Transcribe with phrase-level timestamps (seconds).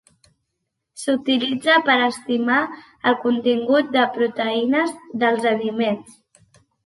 [0.99, 2.61] S'utilitza per estimar
[3.11, 6.17] el contingut de proteïnes dels aliments.